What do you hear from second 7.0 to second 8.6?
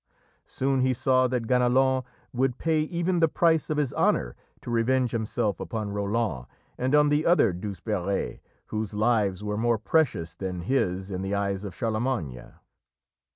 the other Douzeperes